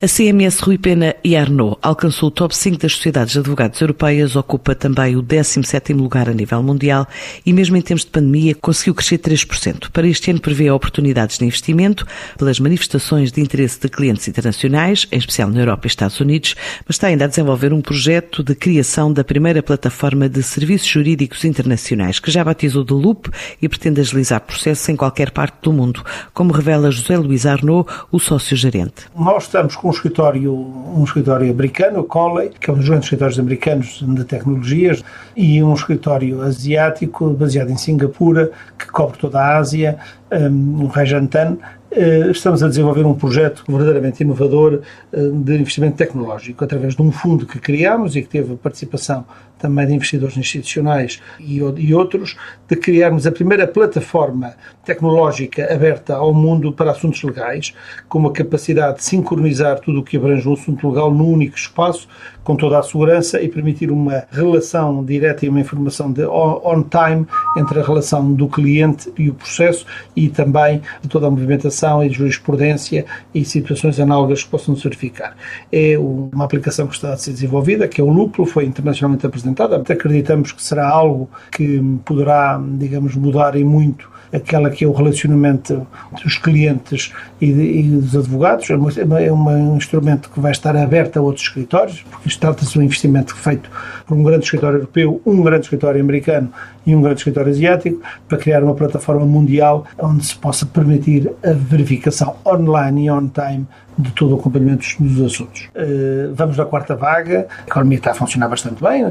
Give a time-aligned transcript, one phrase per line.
[0.00, 4.36] A CMS Rui Pena e Arnaud alcançou o top 5 das sociedades de advogados europeias,
[4.36, 7.04] ocupa também o 17º lugar a nível mundial
[7.44, 9.90] e mesmo em tempos de pandemia conseguiu crescer 3%.
[9.90, 12.06] Para este ano prevê oportunidades de investimento
[12.36, 16.54] pelas manifestações de interesse de clientes internacionais, em especial na Europa e Estados Unidos,
[16.86, 21.44] mas está ainda a desenvolver um projeto de criação da primeira plataforma de serviços jurídicos
[21.44, 23.28] internacionais, que já batizou de Loop
[23.60, 28.20] e pretende agilizar processos em qualquer parte do mundo, como revela José Luís Arnaud, o
[28.20, 29.08] sócio-gerente.
[29.16, 33.06] Nós estamos com um escritório, um escritório americano, o Coley, que é um dos grandes
[33.06, 35.02] escritórios americanos de tecnologias,
[35.36, 39.98] e um escritório asiático baseado em Singapura, que cobre toda a Ásia,
[40.30, 41.56] um, o Rajantan,
[41.90, 47.10] eh, estamos a desenvolver um projeto verdadeiramente inovador eh, de investimento tecnológico, através de um
[47.10, 49.24] fundo que criámos e que teve participação
[49.58, 51.62] também de investidores institucionais e,
[51.94, 52.36] outros,
[52.68, 54.54] de criarmos a primeira plataforma
[54.88, 57.74] tecnológica aberta ao mundo para assuntos legais,
[58.08, 62.08] com a capacidade de sincronizar tudo o que abrange um assunto legal num único espaço,
[62.42, 67.26] com toda a segurança e permitir uma relação direta e uma informação de on-time
[67.58, 69.84] entre a relação do cliente e o processo
[70.16, 73.04] e também toda a movimentação e jurisprudência
[73.34, 75.36] e situações análogas que possam se verificar.
[75.70, 79.76] É uma aplicação que está a ser desenvolvida, que é o Lúpulo, foi internacionalmente apresentada.
[79.76, 85.86] Acreditamos que será algo que poderá, digamos, mudar em muito aquela que é o relacionamento
[86.22, 88.68] dos clientes e, de, e dos advogados.
[88.70, 92.72] É, uma, é um instrumento que vai estar aberto a outros escritórios, porque isto trata-se
[92.72, 93.70] de um investimento feito
[94.06, 96.50] por um grande escritório europeu, um grande escritório americano
[96.86, 101.52] e um grande escritório asiático, para criar uma plataforma mundial onde se possa permitir a
[101.52, 103.66] verificação online e on-time
[103.98, 105.68] de todo o acompanhamento dos assuntos.
[105.74, 109.10] Uh, vamos na quarta vaga, a economia está a funcionar bastante bem,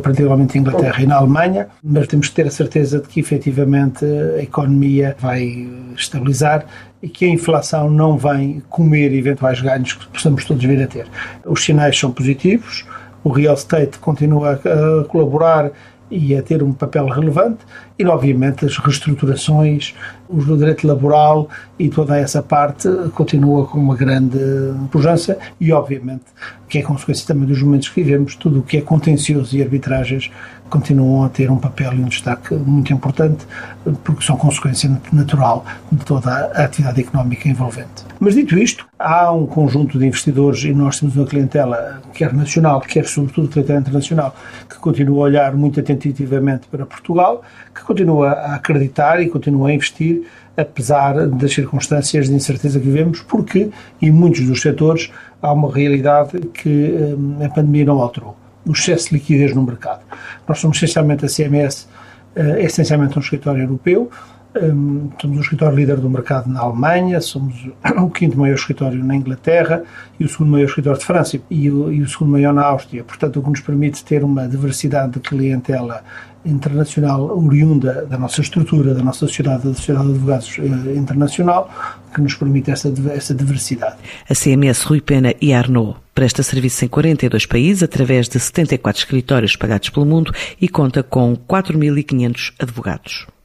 [0.00, 4.04] particularmente em Inglaterra e na Alemanha, mas temos que ter a certeza de que efetivamente
[4.38, 6.64] a economia vai estabilizar
[7.02, 11.06] e que a inflação não vem comer eventuais ganhos que possamos todos vir a ter.
[11.44, 12.86] Os sinais são positivos,
[13.24, 15.70] o real estate continua a colaborar
[16.12, 17.60] e a ter um papel relevante,
[17.98, 19.94] e obviamente as reestruturações,
[20.28, 21.48] os do direito laboral
[21.78, 24.38] e toda essa parte continua com uma grande
[24.90, 26.24] pujança e obviamente
[26.68, 30.30] que é consequência também dos momentos que vivemos, tudo o que é contencioso e arbitragens
[30.70, 33.46] continuam a ter um papel e um destaque muito importante
[34.02, 38.06] porque são consequência natural de toda a atividade económica envolvente.
[38.18, 42.80] Mas dito isto, há um conjunto de investidores e nós temos uma clientela, quer nacional,
[42.80, 44.34] quer sobretudo clientela internacional,
[44.66, 47.42] que continua a olhar muito atentativamente para Portugal,
[47.74, 50.22] que continua a acreditar e continua a investir,
[50.56, 53.70] apesar das circunstâncias de incerteza que vivemos, porque
[54.00, 58.36] em muitos dos setores há uma realidade que hum, a pandemia não alterou.
[58.66, 60.02] O excesso de liquidez no mercado.
[60.46, 61.88] Nós somos essencialmente a CMS,
[62.34, 64.10] é essencialmente um escritório europeu,
[64.60, 67.54] um, somos o escritório líder do mercado na Alemanha, somos
[67.96, 69.82] o quinto maior escritório na Inglaterra
[70.18, 73.04] e o segundo maior escritório de França e o, e o segundo maior na Áustria.
[73.04, 76.02] Portanto, o que nos permite ter uma diversidade de clientela
[76.44, 81.70] internacional oriunda da nossa estrutura, da nossa sociedade, da Sociedade de Advogados eh, Internacional,
[82.12, 83.96] que nos permite essa, essa diversidade.
[84.28, 89.52] A CMS Rui Pena e Arnaud presta serviço em 42 países através de 74 escritórios
[89.52, 93.26] espalhados pelo mundo e conta com 4.500 advogados.